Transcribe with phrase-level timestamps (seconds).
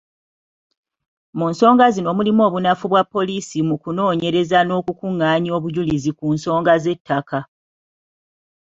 [1.37, 7.39] Mu nsonga zino mulimu obunafu bwa poliisi mu kunoonyereza n’okukungaanya obujulizi ku nsonga z’ettaka